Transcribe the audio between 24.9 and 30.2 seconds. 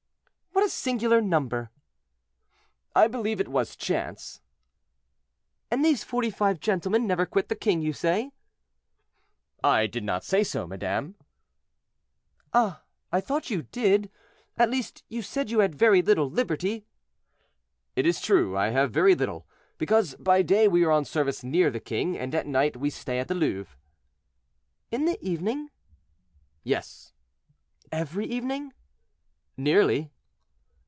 "In the evening?" "Yes." "Every evening?" "Nearly."